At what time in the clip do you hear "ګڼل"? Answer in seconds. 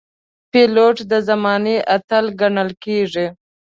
2.41-2.69